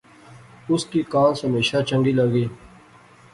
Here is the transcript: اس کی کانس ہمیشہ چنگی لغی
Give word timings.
اس 0.73 0.85
کی 0.91 1.01
کانس 1.11 1.43
ہمیشہ 1.45 1.81
چنگی 1.87 2.11
لغی 2.19 2.45